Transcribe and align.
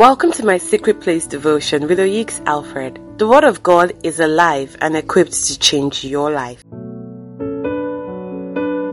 Welcome 0.00 0.32
to 0.32 0.46
my 0.46 0.56
Secret 0.56 1.02
Place 1.02 1.26
devotion 1.26 1.86
with 1.86 1.98
Oyeks 1.98 2.42
Alfred. 2.46 2.98
The 3.18 3.28
Word 3.28 3.44
of 3.44 3.62
God 3.62 3.92
is 4.02 4.18
alive 4.18 4.74
and 4.80 4.96
equipped 4.96 5.34
to 5.34 5.58
change 5.58 6.04
your 6.04 6.30
life. 6.30 6.64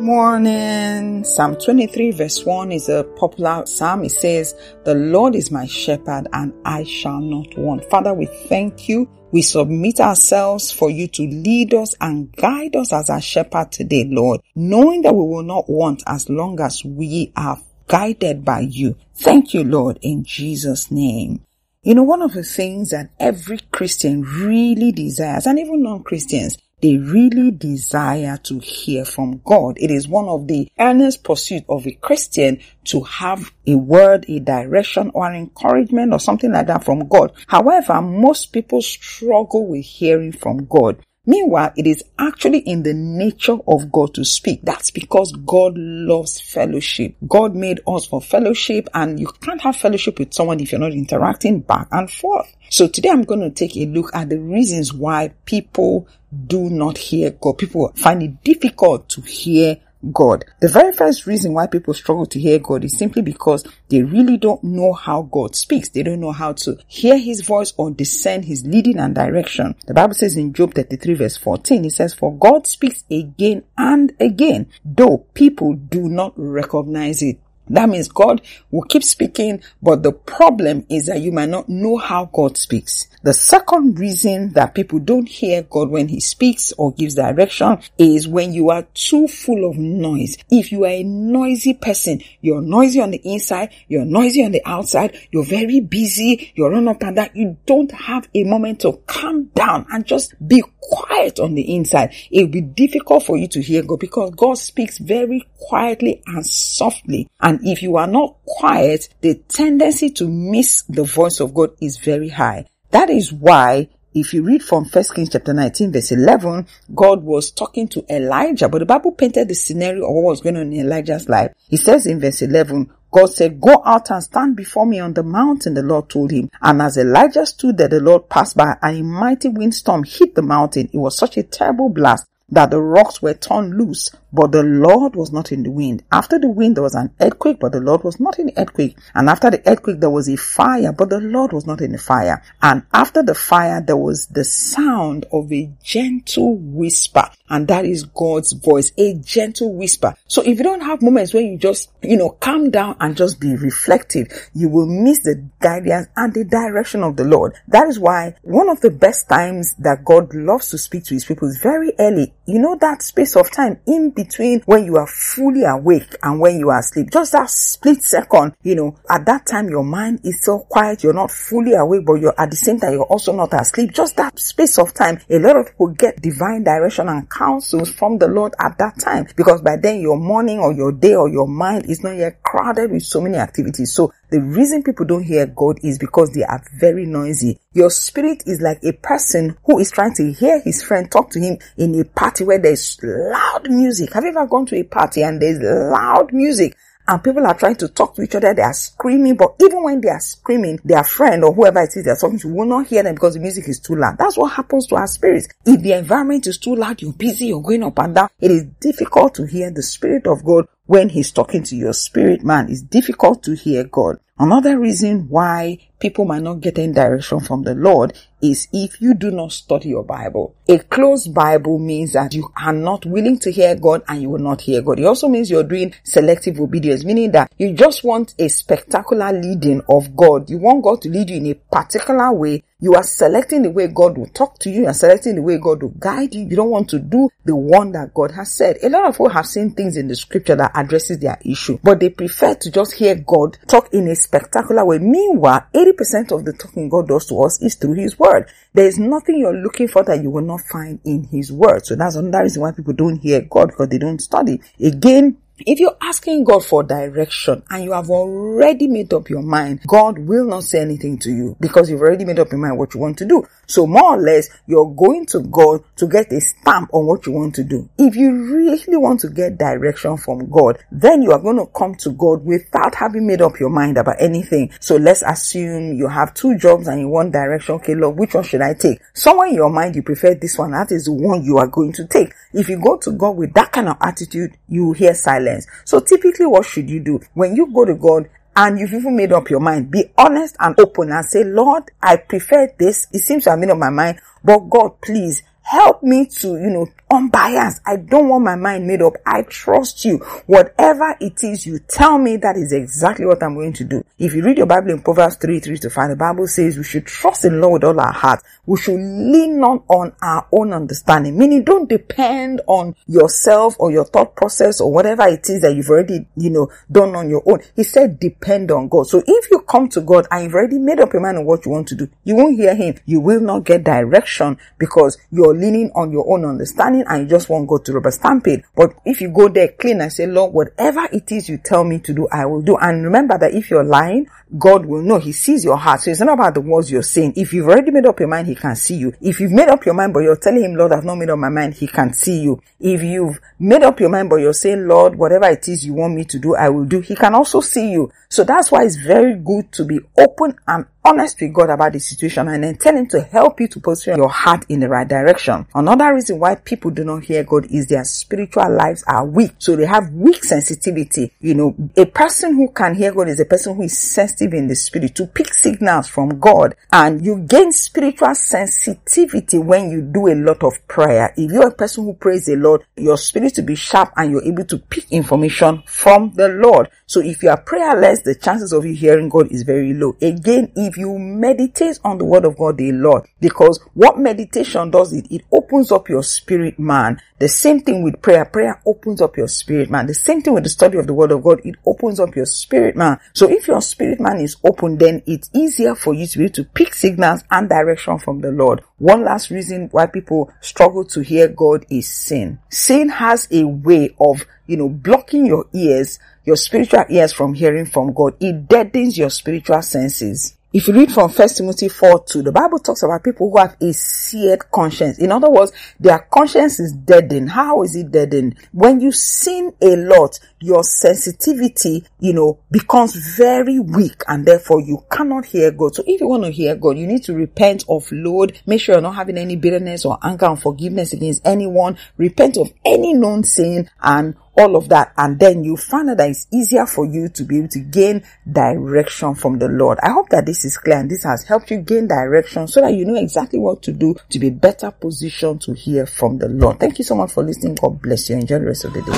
Morning. 0.02 1.24
Psalm 1.24 1.56
23 1.56 2.12
verse 2.12 2.44
1 2.44 2.74
is 2.74 2.90
a 2.90 3.06
popular 3.16 3.66
psalm. 3.66 4.04
It 4.04 4.12
says, 4.12 4.54
The 4.84 4.96
Lord 4.96 5.36
is 5.36 5.50
my 5.50 5.66
shepherd 5.66 6.28
and 6.34 6.54
I 6.66 6.84
shall 6.84 7.22
not 7.22 7.58
want. 7.58 7.90
Father, 7.90 8.14
we 8.14 8.26
thank 8.26 8.90
you. 8.90 9.10
We 9.32 9.44
submit 9.44 10.02
ourselves 10.02 10.74
for 10.74 10.90
you 10.90 11.08
to 11.08 11.22
lead 11.24 11.74
us 11.74 11.96
and 12.02 12.36
guide 12.36 12.76
us 12.76 12.92
as 12.92 13.10
our 13.10 13.22
shepherd 13.22 13.72
today, 13.72 14.04
Lord, 14.10 14.42
knowing 14.56 15.04
that 15.04 15.16
we 15.16 15.22
will 15.22 15.44
not 15.44 15.70
want 15.70 16.04
as 16.06 16.30
long 16.30 16.60
as 16.60 16.84
we 16.84 17.32
are 17.38 17.58
guided 17.88 18.46
by 18.46 18.60
you. 18.60 18.96
Thank 19.16 19.54
you, 19.54 19.64
Lord, 19.64 20.00
in 20.02 20.24
Jesus' 20.24 20.92
name. 20.92 21.42
You 21.84 21.96
know, 21.96 22.04
one 22.04 22.22
of 22.22 22.34
the 22.34 22.44
things 22.44 22.90
that 22.92 23.12
every 23.20 23.60
Christian 23.72 24.22
really 24.22 24.92
desires, 24.92 25.48
and 25.48 25.58
even 25.58 25.84
non-Christians, 25.84 26.58
they 26.82 26.98
really 26.98 27.50
desire 27.50 28.38
to 28.44 28.60
hear 28.60 29.04
from 29.04 29.42
God. 29.44 29.78
It 29.80 29.90
is 29.90 30.08
one 30.08 30.28
of 30.28 30.48
the 30.48 30.70
earnest 30.78 31.24
pursuit 31.24 31.64
of 31.68 31.88
a 31.88 31.92
Christian 31.94 32.60
to 32.86 33.02
have 33.02 33.52
a 33.66 33.76
word, 33.76 34.26
a 34.28 34.40
direction 34.40 35.10
or 35.16 35.28
an 35.28 35.36
encouragement 35.36 36.14
or 36.14 36.20
something 36.20 36.52
like 36.52 36.68
that 36.68 36.84
from 36.84 37.08
God. 37.08 37.32
However, 37.48 38.00
most 38.02 38.54
people 38.54 38.84
struggle 38.84 39.66
with 39.66 39.86
hearing 39.86 40.34
from 40.34 40.66
God. 40.66 41.04
Meanwhile, 41.30 41.74
it 41.76 41.86
is 41.86 42.06
actually 42.18 42.60
in 42.60 42.84
the 42.84 42.94
nature 42.94 43.58
of 43.68 43.92
God 43.92 44.14
to 44.14 44.24
speak. 44.24 44.62
That's 44.64 44.92
because 44.92 45.34
God 45.46 45.74
loves 45.76 46.40
fellowship. 46.40 47.16
God 47.28 47.54
made 47.54 47.82
us 47.86 48.06
for 48.06 48.22
fellowship 48.22 48.88
and 48.94 49.20
you 49.20 49.28
can't 49.42 49.60
have 49.60 49.76
fellowship 49.76 50.20
with 50.20 50.34
someone 50.34 50.62
if 50.62 50.72
you're 50.72 50.80
not 50.80 50.94
interacting 50.94 51.60
back 51.60 51.90
and 51.92 52.10
forth. 52.10 52.48
So 52.70 52.88
today 52.88 53.10
I'm 53.10 53.24
going 53.24 53.42
to 53.42 53.50
take 53.50 53.76
a 53.76 53.86
look 53.88 54.10
at 54.16 54.30
the 54.30 54.40
reasons 54.40 54.94
why 54.94 55.34
people 55.44 56.08
do 56.48 56.70
not 56.70 56.98
hear 56.98 57.32
God. 57.32 57.58
People 57.58 57.92
find 57.96 58.24
it 58.24 58.42
difficult 58.46 59.10
to 59.10 59.22
hear 59.22 59.78
God. 60.12 60.46
The 60.62 60.68
very 60.68 60.94
first 60.94 61.26
reason 61.26 61.54
why 61.54 61.68
people 61.68 61.94
struggle 61.94 62.26
to 62.28 62.40
hear 62.40 62.60
God 62.60 62.84
is 62.84 62.98
simply 62.98 63.22
because 63.22 63.66
they 63.90 64.04
really 64.04 64.38
don't 64.38 64.64
know 64.64 64.94
how 64.94 65.24
God 65.24 65.56
speaks. 65.56 65.90
They 65.90 66.04
don't 66.04 66.20
know 66.20 66.32
how 66.32 66.54
to 66.54 66.78
hear 66.88 67.18
his 67.18 67.42
voice 67.42 67.74
or 67.78 67.92
discern 67.92 68.44
his 68.44 68.66
leading 68.66 69.00
and 69.00 69.16
direction. 69.16 69.76
The 69.86 69.94
Bible 69.94 70.14
says 70.14 70.38
in 70.38 70.54
Job 70.54 70.74
33 70.74 71.14
verse 71.16 71.38
14, 71.38 71.86
it 71.86 71.92
says, 71.92 72.14
For 72.14 72.38
God 72.38 72.68
speaks 72.68 73.04
again 73.10 73.64
and 73.78 74.14
again, 74.20 74.68
though 74.86 75.26
people 75.34 75.74
do 75.74 76.08
not 76.08 76.34
recognize 76.36 77.22
it. 77.22 77.40
That 77.70 77.90
means 77.90 78.08
God 78.08 78.42
will 78.72 78.84
keep 78.84 79.04
speaking, 79.04 79.62
but 79.82 80.04
the 80.04 80.12
problem 80.12 80.86
is 80.90 81.08
that 81.08 81.22
you 81.22 81.32
might 81.32 81.50
not 81.50 81.70
know 81.70 81.98
how 81.98 82.26
God 82.26 82.58
speaks. 82.58 83.08
The 83.24 83.34
second 83.34 84.00
reason 84.00 84.54
that 84.54 84.76
people 84.76 85.00
don't 85.00 85.28
hear 85.28 85.64
God 85.64 85.90
when 85.90 86.08
He 86.08 86.20
speaks 86.20 86.72
or 86.78 86.94
gives 86.94 87.16
direction 87.16 87.80
is 87.98 88.28
when 88.28 88.54
you 88.54 88.70
are 88.70 88.84
too 88.94 89.28
full 89.28 89.70
of 89.70 89.78
noise. 89.78 90.38
If 90.50 90.72
you 90.72 90.86
are 90.86 90.90
a 90.90 91.04
noisy 91.04 91.74
person, 91.74 92.22
you're 92.42 92.62
noisy 92.62 93.02
on 93.02 93.12
the 93.12 93.22
inside, 93.24 93.74
you're 93.88 94.06
noisy 94.06 94.46
on 94.46 94.52
the 94.52 94.62
outside, 94.66 95.18
you're 95.32 95.44
very 95.44 95.80
busy, 95.80 96.54
you're 96.56 96.72
run 96.72 96.88
up 96.88 97.02
and 97.04 97.16
down, 97.16 97.30
you 97.34 97.58
don't 97.66 97.92
have 97.92 98.28
a 98.34 98.44
moment 98.44 98.82
to 98.82 98.94
calm 99.08 99.46
down 99.56 99.86
and 99.90 100.06
just 100.06 100.36
be 100.48 100.64
quiet 100.90 101.40
on 101.40 101.56
the 101.56 101.76
inside. 101.76 102.14
It 102.32 102.44
will 102.44 102.52
be 102.52 102.62
difficult 102.62 103.24
for 103.24 103.38
you 103.38 103.48
to 103.50 103.62
hear 103.62 103.84
God 103.84 104.00
because 104.00 104.32
God 104.32 104.58
speaks 104.58 104.98
very 104.98 105.46
quietly 105.60 106.22
and 106.26 106.46
softly. 106.46 107.30
And 107.42 107.60
if 107.64 107.82
you 107.82 107.98
are 107.98 108.08
not 108.08 108.38
quiet, 108.46 109.10
the 109.22 109.36
tendency 109.36 110.10
to 110.12 110.28
miss 110.28 110.84
the 110.84 111.04
voice 111.04 111.40
of 111.40 111.54
God 111.54 111.72
is 111.82 111.98
very 111.98 112.30
high. 112.30 112.66
That 112.92 113.10
is 113.10 113.34
why 113.34 113.90
if 114.20 114.34
you 114.34 114.44
read 114.44 114.64
from 114.64 114.86
1 114.86 115.04
Kings 115.14 115.30
chapter 115.30 115.54
19 115.54 115.92
verse 115.92 116.12
11, 116.12 116.66
God 116.96 117.24
was 117.24 117.52
talking 117.52 117.88
to 117.90 118.06
Elijah, 118.10 118.68
but 118.68 118.80
the 118.80 118.86
Bible 118.86 119.12
painted 119.12 119.48
the 119.48 119.54
scenario 119.54 120.08
of 120.08 120.16
what 120.16 120.24
was 120.24 120.42
going 120.42 120.58
on 120.58 120.74
in 120.74 120.86
Elijah's 120.86 121.30
life. 121.30 121.52
He 121.68 121.78
says 121.78 122.06
in 122.08 122.20
verse 122.20 122.42
11, 122.42 122.90
God 123.12 123.28
said, 123.28 123.62
go 123.62 123.82
out 123.86 124.12
and 124.12 124.24
stand 124.24 124.56
before 124.56 124.86
me 124.86 125.00
on 125.00 125.14
the 125.14 125.24
mountain, 125.24 125.74
the 125.74 125.82
Lord 125.82 126.10
told 126.10 126.32
him. 126.32 126.50
And 126.62 126.82
as 126.82 126.98
Elijah 126.98 127.46
stood 127.46 127.78
there, 127.78 127.88
the 127.88 128.00
Lord 128.00 128.30
passed 128.30 128.58
by 128.58 128.76
and 128.82 128.98
a 128.98 129.04
mighty 129.04 129.50
windstorm 129.50 130.04
hit 130.04 130.36
the 130.36 130.42
mountain. 130.42 130.90
It 130.94 130.98
was 130.98 131.18
such 131.18 131.38
a 131.38 131.44
terrible 131.44 131.90
blast 131.90 132.26
that 132.50 132.72
the 132.72 132.82
rocks 132.82 133.22
were 133.22 133.34
torn 133.34 133.78
loose 133.78 134.10
but 134.32 134.52
the 134.52 134.64
Lord 134.64 135.16
was 135.16 135.32
not 135.32 135.52
in 135.52 135.64
the 135.64 135.72
wind. 135.72 136.04
After 136.12 136.38
the 136.38 136.50
wind, 136.50 136.76
there 136.76 136.84
was 136.84 136.96
an 136.96 137.12
earthquake, 137.20 137.60
but 137.60 137.72
the 137.72 137.80
Lord 137.80 138.04
was 138.04 138.20
not 138.20 138.40
in 138.40 138.48
the 138.48 138.60
earthquake. 138.60 138.98
And 139.16 139.30
after 139.30 139.50
the 139.50 139.68
earthquake, 139.68 140.00
there 140.00 140.10
was 140.10 140.30
a 140.30 140.36
fire, 140.36 140.92
but 140.92 141.10
the 141.10 141.20
Lord 141.20 141.54
was 141.54 141.66
not 141.66 141.82
in 141.82 141.94
the 141.94 141.98
fire. 141.98 142.44
And 142.62 142.84
after 142.94 143.24
the 143.24 143.36
fire, 143.36 143.82
there 143.82 143.98
was 143.98 144.28
the 144.28 144.44
sound 144.44 145.26
of 145.32 145.52
a 145.52 145.72
gentle 145.82 146.58
whisper. 146.58 147.30
And 147.50 147.68
that 147.68 147.86
is 147.86 148.04
God's 148.04 148.54
voice, 148.54 148.92
a 148.98 149.16
gentle 149.16 149.74
whisper. 149.74 150.14
So 150.28 150.42
if 150.42 150.58
you 150.58 150.64
don't 150.64 150.82
have 150.82 151.02
moments 151.02 151.34
where 151.34 151.44
you 151.44 151.58
just, 151.58 151.92
you 152.02 152.18
know, 152.18 152.30
calm 152.30 152.70
down 152.70 152.98
and 153.00 153.16
just 153.16 153.40
be 153.40 153.56
reflective, 153.56 154.28
you 154.54 154.70
will 154.70 154.88
miss 154.88 155.24
the 155.24 155.48
guidance 155.60 156.08
and 156.16 156.34
the 156.34 156.44
direction 156.44 157.04
of 157.04 157.16
the 157.16 157.24
Lord. 157.24 157.56
That 157.68 157.88
is 157.88 158.00
why 158.00 158.36
one 158.42 158.70
of 158.70 158.82
the 158.82 158.92
best 158.92 159.30
times 159.30 159.76
that 159.80 160.04
God 160.06 160.34
loves 160.34 160.70
to 160.70 160.78
speak 160.78 161.06
to 161.06 161.14
his 161.14 161.26
people 161.26 161.48
is 161.48 161.60
very 161.62 161.92
early. 162.00 162.34
You 162.50 162.60
know, 162.60 162.78
that 162.80 163.02
space 163.02 163.36
of 163.36 163.52
time 163.52 163.82
in 163.86 164.12
between 164.12 164.62
when 164.62 164.86
you 164.86 164.96
are 164.96 165.06
fully 165.06 165.66
awake 165.66 166.16
and 166.24 166.40
when 166.40 166.58
you 166.58 166.70
are 166.70 166.80
asleep. 166.80 167.12
Just 167.12 167.34
that 167.34 167.50
split 167.50 168.02
second, 168.02 168.56
you 168.64 168.74
know, 168.74 168.98
at 169.10 169.26
that 169.26 169.46
time 169.46 169.70
your 169.70 169.84
mind 169.84 170.22
is 170.24 170.42
so 170.44 170.60
quiet, 170.60 171.04
you're 171.04 171.12
not 171.12 171.30
fully 171.30 171.74
awake, 171.74 172.06
but 172.06 172.14
you're 172.14 172.34
at 172.40 172.50
the 172.50 172.56
same 172.56 172.80
time, 172.80 172.94
you're 172.94 173.04
also 173.04 173.34
not 173.34 173.54
asleep. 173.54 173.92
Just 173.92 174.16
that 174.16 174.40
space 174.40 174.80
of 174.80 174.94
time, 174.94 175.20
a 175.30 175.40
lot 175.40 175.58
of 175.58 175.66
people 175.66 175.88
get 175.88 176.22
divine 176.22 176.64
direction 176.64 177.10
and 177.10 177.30
counsels 177.30 177.92
from 177.92 178.18
the 178.18 178.30
Lord 178.30 178.54
at 178.62 178.78
that 178.78 178.98
time 178.98 179.28
because 179.36 179.62
by 179.62 179.76
then 179.76 180.00
your 180.00 180.18
morning 180.18 180.60
or 180.60 180.72
your 180.72 180.94
day 180.94 181.16
or 181.16 181.28
your 181.28 181.50
mind 181.50 181.90
is 181.90 182.02
not 182.02 182.16
yet 182.16 182.42
crowded 182.44 182.92
with 182.92 183.04
so 183.04 183.20
many 183.20 183.36
activities. 183.36 183.94
So 183.94 184.14
the 184.30 184.42
reason 184.42 184.84
people 184.84 185.06
don't 185.06 185.24
hear 185.24 185.46
God 185.46 185.80
is 185.84 185.98
because 185.98 186.32
they 186.34 186.44
are 186.44 186.62
very 186.80 187.06
noisy. 187.06 187.60
Your 187.74 187.90
spirit 187.90 188.44
is 188.46 188.62
like 188.62 188.84
a 188.84 188.94
person 188.94 189.58
who 189.66 189.80
is 189.80 189.92
trying 189.92 190.14
to 190.16 190.32
hear 190.34 190.62
his 190.62 190.84
friend 190.84 191.10
talk 191.12 191.30
to 191.32 191.40
him 191.40 191.58
in 191.78 192.00
a 192.00 192.04
party 192.04 192.44
where 192.44 192.60
there's 192.60 192.98
loud 193.04 193.70
music. 193.70 194.14
Have 194.14 194.24
you 194.24 194.30
ever 194.30 194.46
gone 194.46 194.66
to 194.68 194.76
a 194.76 194.84
party 194.84 195.24
and 195.24 195.42
there's 195.42 195.60
loud 195.62 196.34
music? 196.34 196.76
and 197.08 197.24
people 197.24 197.46
are 197.46 197.58
trying 197.58 197.76
to 197.76 197.88
talk 197.88 198.16
to 198.16 198.22
each 198.22 198.36
other. 198.36 198.54
They 198.54 198.62
are 198.62 198.74
screaming, 198.74 199.36
but 199.38 199.56
even 199.62 199.84
when 199.84 200.02
they 200.02 200.10
are 200.10 200.20
screaming, 200.20 200.80
their 200.84 201.04
friend 201.04 201.44
or 201.44 201.54
whoever 201.54 201.82
it 201.82 201.96
is 201.96 202.04
they're 202.04 202.18
talking 202.18 202.40
to 202.40 202.54
will 202.54 202.66
not 202.66 202.88
hear 202.88 203.04
them 203.04 203.16
because 203.16 203.36
the 203.36 203.40
music 203.40 203.68
is 203.68 203.80
too 203.80 203.96
loud. 203.96 204.18
That's 204.18 204.38
what 204.38 204.52
happens 204.52 204.88
to 204.88 204.96
our 204.96 205.08
spirits. 205.08 205.48
If 205.66 205.82
the 205.82 205.94
environment 205.94 206.48
is 206.48 206.58
too 206.58 206.76
loud, 206.76 207.02
you're 207.02 207.14
busy, 207.14 207.48
you're 207.48 207.62
going 207.62 207.84
up 207.84 207.98
and 208.00 208.14
down. 208.14 208.30
It 208.40 208.52
is 208.52 208.64
difficult 208.82 209.36
to 209.36 209.46
hear 209.46 209.72
the 209.72 209.84
spirit 209.84 210.28
of 210.28 210.44
God 210.44 210.68
when 210.88 211.10
he's 211.10 211.32
talking 211.32 211.64
to 211.64 211.76
your 211.76 211.94
spirit 211.94 212.44
man. 212.44 212.70
It's 212.70 212.82
difficult 212.82 213.44
to 213.44 213.56
hear 213.56 213.84
God. 213.84 214.18
Another 214.40 214.80
reason 214.80 215.28
why 215.30 215.80
people 216.00 216.24
might 216.24 216.44
not 216.44 216.62
get 216.62 216.78
any 216.78 216.94
direction 216.94 217.40
from 217.40 217.64
the 217.64 217.74
Lord 217.74 218.14
is 218.40 218.68
if 218.72 219.02
you 219.02 219.16
do 219.16 219.32
not 219.32 219.52
study 219.52 219.90
your 219.90 220.04
Bible. 220.04 220.56
A 220.70 220.78
closed 220.78 221.34
Bible 221.34 221.80
means 221.80 222.14
that 222.14 222.36
you 222.36 222.48
are 222.56 222.74
not 222.74 223.04
willing 223.06 223.40
to 223.40 223.52
hear 223.52 223.76
God 223.76 224.04
and 224.08 224.22
you 224.22 224.30
will 224.30 224.40
not 224.40 224.62
hear 224.62 224.84
God. 224.84 225.00
It 225.00 225.06
also 225.06 225.28
means 225.28 225.50
you're 225.50 225.64
doing 225.64 225.96
selective 226.04 226.60
obedience, 226.60 227.04
meaning 227.04 227.32
that 227.32 227.52
you 227.58 227.74
just 227.74 228.04
want 228.04 228.36
a 228.38 228.48
spectacular 228.48 229.34
leading 229.34 229.82
of 229.90 230.16
God. 230.16 230.52
You 230.52 230.60
want 230.60 230.84
God 230.84 231.02
to 231.02 231.10
lead 231.10 231.32
you 231.32 231.38
in 231.38 231.48
a 231.48 231.56
particular 231.56 232.32
way. 232.32 232.64
You 232.80 232.94
are 232.94 233.02
selecting 233.02 233.64
the 233.64 233.72
way 233.72 233.88
God 233.88 234.20
will 234.20 234.28
talk 234.28 234.60
to 234.60 234.70
you. 234.70 234.82
You 234.82 234.88
are 234.88 234.94
selecting 234.94 235.34
the 235.34 235.42
way 235.42 235.58
God 235.58 235.82
will 235.82 235.96
guide 235.98 236.36
you. 236.36 236.44
You 236.44 236.56
don't 236.56 236.70
want 236.70 236.90
to 236.90 237.00
do 237.00 237.28
the 237.44 237.56
one 237.56 237.92
that 237.94 238.14
God 238.14 238.30
has 238.32 238.56
said. 238.56 238.78
A 238.84 238.90
lot 238.90 239.06
of 239.06 239.16
people 239.16 239.30
have 239.30 239.48
seen 239.48 239.72
things 239.72 239.98
in 239.98 240.08
the 240.08 240.16
scripture 240.16 240.56
that 240.56 240.74
addresses 240.76 241.18
their 241.18 241.40
issue, 241.44 241.80
but 241.82 242.00
they 242.00 242.10
prefer 242.10 242.54
to 242.54 242.70
just 242.70 242.94
hear 242.94 243.16
God 243.16 243.58
talk 243.68 243.92
in 243.94 244.08
a 244.08 244.16
spectacular 244.16 244.86
way. 244.86 245.00
Meanwhile, 245.00 245.66
80% 245.74 246.32
of 246.32 246.46
the 246.46 246.54
talking 246.54 246.88
God 246.88 247.08
does 247.08 247.26
to 247.30 247.42
us 247.42 247.60
is 247.64 247.74
through 247.74 247.96
His 247.96 248.20
Word. 248.20 248.48
There 248.76 248.86
is 248.86 249.00
nothing 249.00 249.40
you're 249.40 249.58
looking 249.58 249.88
for 249.88 250.04
that 250.04 250.22
you 250.22 250.30
will 250.30 250.44
not 250.44 250.62
find 250.72 251.00
in 251.04 251.24
His 251.24 251.52
Word. 251.52 251.84
So 251.84 251.96
that's 251.96 252.16
another 252.16 252.44
reason 252.44 252.62
why 252.62 252.74
people 252.74 252.94
don't 252.94 253.18
hear 253.18 253.42
God 253.42 253.70
because 253.70 253.90
they 253.90 253.98
don't 253.98 254.22
study. 254.22 254.62
Again, 254.80 255.38
if 255.60 255.80
you're 255.80 255.98
asking 256.02 256.44
God 256.44 256.64
for 256.64 256.84
direction 256.84 257.64
and 257.70 257.84
you 257.84 257.92
have 257.94 258.10
already 258.10 258.88
made 258.88 259.14
up 259.14 259.30
your 259.30 259.42
mind, 259.42 259.82
God 259.88 260.20
will 260.20 260.46
not 260.46 260.64
say 260.64 260.82
anything 260.82 261.18
to 261.20 261.32
you 261.32 261.58
because 261.60 261.90
you've 261.90 262.02
already 262.02 262.26
made 262.26 262.40
up 262.40 262.52
your 262.52 262.60
mind 262.60 262.78
what 262.78 262.94
you 262.94 263.00
want 263.00 263.18
to 263.18 263.26
do. 263.26 263.44
So 263.66 263.88
more 263.88 264.16
or 264.16 264.22
less, 264.22 264.50
you're 264.68 264.94
going 264.94 265.26
to 265.28 265.42
God 265.42 265.84
to 265.98 266.08
get 266.08 266.32
a 266.32 266.40
stamp 266.40 266.90
on 266.94 267.06
what 267.06 267.26
you 267.26 267.34
want 267.34 267.56
to 267.56 267.64
do. 267.64 267.90
If 267.98 268.16
you 268.16 268.54
really 268.54 268.98
want 268.98 269.22
to 269.22 269.30
get 269.30 269.58
direction 269.58 270.18
from 270.18 270.50
God, 270.50 270.78
then 270.92 271.22
you 271.22 271.32
are 271.32 271.40
going 271.40 271.58
to 271.58 271.66
come 271.66 271.96
to 271.96 272.12
God 272.12 272.46
without 272.46 272.96
having 272.96 273.26
made 273.26 273.42
up 273.42 273.60
your 273.60 273.70
mind 273.70 273.98
about 273.98 274.18
anything. 274.20 274.72
So 274.80 274.96
let's 274.96 275.24
assume 275.24 275.94
you 275.94 276.08
have 276.08 276.34
two 276.34 276.58
jobs 276.58 276.88
and 276.88 277.00
you 277.02 277.10
want 277.10 277.34
direction. 277.34 277.76
Okay, 277.76 277.96
Lord, 277.96 278.18
which 278.18 278.36
one 278.36 278.44
should 278.44 278.62
I 278.62 278.74
take? 278.74 279.00
Somewhere 279.14 279.48
in 279.48 279.56
your 279.56 279.70
mind, 279.70 279.96
you 279.96 280.04
prefer 280.04 280.36
this 280.36 280.58
one. 280.58 280.72
That 280.72 280.92
is 280.92 281.06
the 281.06 281.14
one 281.14 281.44
you 281.44 281.58
are 281.58 281.68
going 281.68 281.94
to 281.94 282.06
take. 282.06 282.32
If 282.54 282.70
you 282.70 282.80
go 282.80 282.98
to 282.98 283.12
God 283.12 283.32
with 283.32 283.54
that 283.56 283.72
kind 283.72 283.90
of 283.90 283.98
attitude, 284.02 284.56
you 284.70 284.94
hear 284.94 285.14
silence. 285.14 285.47
So 285.86 286.00
typically 286.00 286.46
what 286.46 286.66
should 286.66 286.90
you 286.90 287.00
do? 287.00 287.20
When 287.34 287.56
you 287.56 287.72
go 287.72 287.86
to 287.86 287.96
God, 287.96 288.30
and 288.58 288.80
you've 288.80 288.94
even 288.94 289.16
made 289.16 289.32
up 289.32 289.52
your 289.52 289.60
mind, 289.60 289.92
be 289.92 290.06
honest 290.18 290.56
and 290.60 290.78
open 290.80 291.12
and 291.12 291.24
say, 291.24 291.44
Lord, 291.44 291.92
I 292.02 292.18
prefer 292.18 292.74
this. 292.80 293.06
It 293.14 293.20
seems 293.20 293.44
to 293.44 293.52
have 293.52 293.60
made 293.60 293.70
up 293.70 293.78
my 293.78 293.92
mind, 293.92 294.20
but 294.44 294.62
God, 294.62 295.00
please 295.00 295.44
help 295.62 296.02
me 296.02 296.26
to, 296.26 296.48
you 296.48 296.72
know, 296.72 296.88
unbiased. 297.10 297.82
I 297.86 297.98
don't 297.98 298.30
want 298.30 298.44
my 298.44 298.56
mind 298.56 298.88
made 298.88 299.02
up. 299.02 299.14
I 299.26 299.44
trust 299.44 300.06
you. 300.06 300.18
Whatever 300.46 301.16
it 301.20 301.44
is 301.44 301.66
you 301.66 301.80
tell 301.80 302.18
me, 302.18 302.38
that 302.38 302.58
is 302.58 302.74
exactly 302.74 303.26
what 303.26 303.42
I'm 303.42 303.56
going 303.56 303.74
to 303.74 303.84
do. 303.84 304.04
If 304.18 304.34
you 304.34 304.44
read 304.44 304.58
your 304.58 304.66
Bible 304.66 304.92
in 304.92 305.02
Proverbs 305.02 305.38
3, 305.38 305.60
3 305.60 305.78
to 305.80 305.90
5, 305.90 306.10
the 306.10 306.16
Bible 306.16 306.48
says 306.48 306.78
we 306.78 306.84
should 306.84 307.06
trust 307.06 307.46
in 307.46 307.62
Lord 307.62 307.84
with 307.84 307.90
all 307.90 308.00
our 308.00 308.12
heart. 308.12 308.42
We 308.66 308.78
should 308.78 309.00
lean 309.00 309.60
not 309.60 309.84
on 309.88 310.14
our 310.22 310.48
own 310.52 310.74
understanding, 310.74 311.38
meaning 311.38 311.64
don't 311.64 311.88
depend 311.88 312.62
on 312.68 312.96
yourself 313.08 313.76
or 313.80 313.92
your 313.92 314.06
thought 314.06 314.36
process 314.36 314.82
or 314.82 314.92
whatever 314.92 315.28
it 315.28 315.50
is 315.50 315.62
that 315.62 315.76
you've 315.76 315.90
already, 315.90 316.28
you 316.36 316.50
know, 316.50 316.70
done 316.92 317.16
on 317.16 317.30
your 317.30 317.44
own. 317.46 317.62
He 317.76 317.84
said 317.84 318.20
depend 318.20 318.72
on 318.72 318.90
God. 318.90 319.08
So 319.08 319.24
if 319.26 319.52
you 319.52 319.60
come 319.62 319.88
to 319.90 320.02
God 320.02 320.28
and 320.32 320.44
you've 320.44 320.54
already 320.54 320.80
made 320.80 321.00
up 321.00 321.14
your 321.14 321.22
mind 321.22 321.38
on 321.38 321.46
what 321.46 321.66
you 321.66 321.72
want 321.72 321.88
to 321.90 321.96
do, 321.96 322.10
you 322.24 322.36
won't 322.36 322.58
hear 322.58 322.76
him. 322.76 322.96
You 323.06 323.22
will 323.22 323.40
not 323.40 323.64
get 323.64 323.84
direction 323.84 324.58
because 324.78 325.18
you're 325.32 325.56
leaning 325.56 325.92
on 325.96 326.12
your 326.12 326.30
own 326.32 326.44
understanding 326.46 326.97
and 327.08 327.24
you 327.24 327.28
just 327.28 327.50
won't 327.50 327.68
go 327.68 327.78
to 327.78 327.94
rubber 327.94 328.12
stamp 328.12 328.48
it. 328.48 328.64
But 328.76 328.94
if 329.06 329.22
you 329.22 329.30
go 329.30 329.48
there 329.50 329.70
clean 329.70 330.02
and 330.02 330.12
say, 330.12 330.28
Lord, 330.28 330.54
whatever 330.54 331.08
it 331.12 331.32
is 331.32 331.50
you 331.50 331.58
tell 331.58 331.84
me 331.84 332.00
to 332.00 332.14
do, 332.14 332.28
I 332.32 332.46
will 332.46 332.62
do. 332.62 332.78
And 332.78 333.04
remember 333.04 333.38
that 333.38 333.54
if 333.54 333.70
you're 333.70 333.84
lying, 333.84 334.28
God 334.58 334.86
will 334.86 335.02
know. 335.02 335.20
He 335.20 335.32
sees 335.32 335.64
your 335.64 335.78
heart. 335.78 336.02
So 336.02 336.12
it's 336.12 336.22
not 336.22 336.34
about 336.34 336.54
the 336.54 336.62
words 336.62 336.92
you're 336.92 337.02
saying. 337.02 337.34
If 337.36 337.54
you've 337.54 337.68
already 337.68 337.92
made 337.92 338.06
up 338.06 338.20
your 338.20 338.30
mind, 338.30 338.48
He 338.48 338.56
can 338.56 338.76
see 338.76 338.96
you. 338.96 339.14
If 339.20 339.40
you've 339.40 339.52
made 339.52 339.68
up 339.68 339.86
your 339.86 339.94
mind, 339.94 340.14
but 340.14 340.20
you're 340.22 340.38
telling 340.38 340.64
Him, 340.64 340.76
Lord, 340.76 340.94
I've 340.94 341.04
not 341.04 341.16
made 341.16 341.30
up 341.30 341.40
my 341.40 341.50
mind, 341.50 341.74
He 341.74 341.88
can 341.88 342.14
see 342.14 342.42
you. 342.42 342.62
If 342.80 343.04
you've 343.04 343.40
made 343.60 343.84
up 343.84 344.00
your 344.00 344.10
mind, 344.10 344.30
but 344.30 344.38
you're 344.38 344.54
saying, 344.54 344.88
Lord, 344.88 345.16
whatever 345.16 345.46
it 345.50 345.68
is 345.68 345.86
you 345.86 345.94
want 345.94 346.16
me 346.16 346.24
to 346.26 346.40
do, 346.40 346.56
I 346.56 346.70
will 346.70 346.86
do, 346.86 347.02
He 347.02 347.16
can 347.16 347.36
also 347.36 347.62
see 347.62 347.92
you. 347.92 348.12
So 348.30 348.44
that's 348.44 348.72
why 348.72 348.84
it's 348.84 348.96
very 348.96 349.36
good 349.36 349.72
to 349.74 349.86
be 349.86 350.00
open 350.18 350.56
and 350.68 350.86
honest 351.08 351.40
with 351.40 351.54
God 351.54 351.70
about 351.70 351.94
the 351.94 352.00
situation 352.00 352.48
and 352.50 352.64
then 352.64 352.76
tell 352.76 352.96
Him 352.96 353.08
to 353.08 353.22
help 353.22 353.60
you 353.62 353.68
to 353.70 353.80
position 353.80 354.18
your 354.18 354.30
heart 354.30 354.66
in 354.68 354.82
the 354.82 354.90
right 354.90 355.08
direction. 355.08 355.66
Another 355.74 356.14
reason 356.14 356.38
why 356.40 356.56
people 356.56 356.92
do 356.92 357.04
not 357.06 357.24
hear 357.24 357.44
God 357.44 357.66
is 357.72 357.88
their 357.88 358.04
spiritual 358.04 358.70
lives 358.70 359.04
are 359.08 359.26
weak. 359.26 359.52
So 359.60 359.76
they 359.76 359.86
have 359.86 360.12
weak 360.12 360.44
sensitivity. 360.44 361.32
You 361.40 361.56
know, 361.56 361.76
a 361.96 362.06
person 362.06 362.56
who 362.56 362.70
can 362.72 362.94
hear 362.96 363.14
God 363.14 363.30
is 363.30 363.40
a 363.40 363.46
person 363.46 363.76
who 363.76 363.84
is 363.84 363.98
sensitive 363.98 364.54
in 364.54 364.68
the 364.68 364.76
spirit 364.76 365.16
to 365.16 365.28
pick 365.28 365.54
signals 365.54 366.08
from 366.08 366.40
God 366.40 366.76
and 366.92 367.26
you 367.26 367.38
gain 367.40 367.72
spiritual 367.72 368.36
sensitivity 368.36 369.58
when 369.58 369.90
you 369.90 370.02
do 370.02 370.28
a 370.28 370.36
lot 370.36 370.64
of 370.64 370.86
prayer. 370.88 371.34
If 371.38 371.52
you're 371.52 371.70
a 371.70 371.74
person 371.74 372.04
who 372.04 372.14
prays 372.16 372.50
a 372.50 372.56
lot, 372.56 372.84
your 372.98 373.18
spirit 373.18 373.56
to 373.56 373.62
be 373.62 373.76
sharp 373.76 374.12
and 374.18 374.32
you're 374.32 374.44
able 374.44 374.66
to 374.66 374.78
pick 374.78 375.12
information 375.12 375.84
from 375.86 376.34
the 376.36 376.50
Lord. 376.50 376.90
So 377.06 377.22
if 377.22 377.42
you 377.42 377.50
are 377.50 377.62
prayerless, 377.62 378.24
the 378.24 378.36
chances 378.36 378.74
of 378.74 378.86
you 378.86 378.94
hearing 378.94 379.30
God 379.30 379.52
is 379.52 379.64
very 379.64 379.94
low. 379.94 380.18
Again, 380.22 380.72
if 380.76 380.97
you 380.98 381.18
meditate 381.18 382.00
on 382.04 382.18
the 382.18 382.26
word 382.26 382.46
of 382.46 382.58
God 382.58 382.80
a 382.82 382.92
lot, 382.92 383.28
because 383.40 383.80
what 383.94 384.20
meditation 384.20 384.90
does 384.92 385.14
it, 385.14 385.28
it 385.32 385.44
opens 385.52 385.92
up 385.92 386.10
your 386.10 386.24
spirit 386.24 386.80
man. 386.80 387.22
The 387.40 387.48
same 387.48 387.82
thing 387.82 388.04
with 388.04 388.22
prayer. 388.22 388.46
Prayer 388.46 388.82
opens 388.86 389.22
up 389.22 389.38
your 389.38 389.48
spirit 389.48 389.90
man. 389.90 390.08
The 390.08 390.14
same 390.14 390.42
thing 390.42 390.54
with 390.54 390.64
the 390.64 390.70
study 390.70 390.98
of 390.98 391.06
the 391.06 391.14
word 391.14 391.32
of 391.32 391.44
God. 391.44 391.62
It 391.64 391.76
opens 391.86 392.20
up 392.20 392.36
your 392.36 392.48
spirit 392.48 392.96
man. 392.96 393.20
So 393.34 393.50
if 393.50 393.68
your 393.68 393.82
spirit 393.82 394.20
man 394.20 394.40
is 394.40 394.58
open, 394.64 394.98
then 394.98 395.22
it's 395.28 395.50
easier 395.54 395.94
for 395.94 396.14
you 396.14 396.26
to 396.26 396.38
be 396.38 396.46
able 396.46 396.54
to 396.56 396.64
pick 396.64 396.96
signals 396.96 397.44
and 397.52 397.70
direction 397.70 398.18
from 398.18 398.42
the 398.42 398.52
Lord. 398.52 398.82
One 398.98 399.24
last 399.24 399.52
reason 399.52 399.90
why 399.92 400.08
people 400.08 400.52
struggle 400.62 401.06
to 401.06 401.22
hear 401.22 401.48
God 401.48 401.86
is 401.92 402.12
sin. 402.12 402.60
Sin 402.70 403.10
has 403.10 403.48
a 403.52 403.64
way 403.66 404.16
of, 404.20 404.44
you 404.66 404.78
know, 404.78 404.90
blocking 404.90 405.46
your 405.46 405.68
ears 405.74 406.20
your 406.48 406.56
spiritual 406.56 407.04
ears 407.10 407.34
from 407.34 407.54
hearing 407.54 407.86
from 407.86 408.14
God. 408.14 408.38
It 408.40 408.70
deadens 408.70 409.18
your 409.18 409.30
spiritual 409.30 409.82
senses. 409.82 410.56
If 410.78 410.88
you 410.88 410.94
read 410.94 411.12
from 411.12 411.32
1 411.32 411.50
Timothy 411.50 411.90
4 411.90 412.26
2, 412.26 412.44
the 412.44 412.52
Bible 412.52 412.78
talks 412.78 413.02
about 413.02 413.24
people 413.24 413.50
who 413.50 413.58
have 413.58 413.76
a 413.82 413.92
seared 413.94 414.70
conscience. 414.70 415.18
In 415.18 415.32
other 415.32 415.50
words, 415.50 415.72
their 416.00 416.20
conscience 416.20 416.80
is 416.80 416.92
deadened. 416.94 417.50
How 417.50 417.82
is 417.82 417.96
it 417.96 418.12
deadened? 418.12 418.58
When 418.74 419.02
you 419.02 419.12
sin 419.12 419.74
a 419.82 419.96
lot, 419.96 420.40
your 420.60 420.84
sensitivity, 420.84 422.06
you 422.20 422.34
know, 422.34 422.60
becomes 422.70 423.16
very 423.16 423.80
weak 423.80 424.22
and 424.28 424.46
therefore 424.46 424.82
you 424.82 425.04
cannot 425.12 425.46
hear 425.46 425.72
God. 425.72 425.96
So 425.96 426.04
if 426.06 426.22
you 426.22 426.28
want 426.28 426.44
to 426.44 426.52
hear 426.52 426.76
God, 426.76 427.00
you 427.00 427.08
need 427.08 427.24
to 427.24 427.34
repent, 427.34 427.82
of 427.90 428.04
offload, 428.04 428.62
make 428.68 428.80
sure 428.80 428.94
you're 428.94 429.02
not 429.02 429.16
having 429.16 429.40
any 429.40 429.56
bitterness 429.56 430.06
or 430.06 430.20
anger 430.22 430.46
and 430.46 430.62
forgiveness 430.62 431.12
against 431.12 431.42
anyone, 431.44 431.98
repent 432.18 432.56
of 432.56 432.72
any 432.86 433.16
known 433.16 433.44
sin 433.44 433.90
and 434.00 434.36
all 434.58 434.76
of 434.76 434.90
that. 434.90 435.14
And 435.18 435.40
then 435.40 435.64
you 435.64 435.78
find 435.78 436.10
out 436.10 436.18
that 436.18 436.30
it's 436.30 436.48
easier 436.52 436.86
for 436.86 437.06
you 437.06 437.30
to 437.30 437.44
be 437.44 437.60
able 437.60 437.68
to 437.70 437.80
gain 437.80 438.24
direction 438.52 439.36
from 439.36 439.60
the 439.60 439.68
Lord. 439.68 440.00
I 440.02 440.12
hope 440.12 440.30
that 440.30 440.46
this 440.46 440.66
is 440.66 440.78
clear 440.78 440.98
and 440.98 441.10
this 441.10 441.24
has 441.24 441.44
helped 441.44 441.72
you 441.72 441.78
gain 441.78 442.08
direction 442.08 442.68
so 442.68 442.82
that 442.82 442.94
you 442.94 443.06
know 443.06 443.16
exactly 443.16 443.60
what 443.60 443.84
to 443.84 443.94
do 443.94 444.16
to 444.30 444.40
be 444.40 444.50
better 444.50 444.92
positioned 444.92 445.62
to 445.62 445.74
hear 445.74 446.06
from 446.06 446.40
the 446.40 446.50
Lord. 446.50 446.80
Thank 446.80 446.98
you 446.98 447.06
so 447.06 447.16
much 447.16 447.32
for 447.32 447.44
listening. 447.44 447.76
God 447.76 448.02
bless 448.02 448.30
you. 448.30 448.38
Enjoy 448.38 448.60
the 448.60 448.66
rest 448.66 448.86
of 448.86 448.94
the 448.94 449.02
day. 449.02 449.14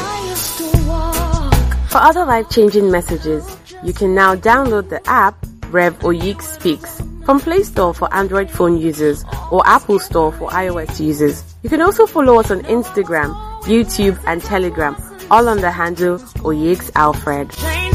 For 1.90 1.98
other 1.98 2.26
life 2.26 2.50
changing 2.50 2.92
messages, 2.92 3.58
you 3.84 3.94
can 3.94 4.14
now 4.14 4.36
download 4.36 4.90
the 4.90 5.02
app 5.10 5.44
Rev 5.72 5.98
Oyik 6.00 6.42
Speaks 6.42 7.02
from 7.26 7.40
Play 7.40 7.64
Store 7.64 7.94
for 7.94 8.14
Android 8.14 8.50
phone 8.50 8.78
users 8.78 9.24
or 9.52 9.66
Apple 9.66 10.00
Store 10.00 10.32
for 10.32 10.50
iOS 10.50 11.00
users. 11.00 11.44
You 11.62 11.70
can 11.70 11.82
also 11.82 12.06
follow 12.06 12.40
us 12.40 12.52
on 12.52 12.62
Instagram, 12.64 13.34
YouTube, 13.64 14.20
and 14.26 14.42
Telegram 14.42 14.96
all 15.32 15.48
on 15.48 15.62
the 15.62 15.72
handle 15.72 16.18
Oyeks 16.44 16.92
Alfred. 16.96 17.89